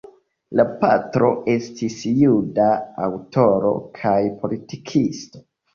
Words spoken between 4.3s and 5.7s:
politikisto.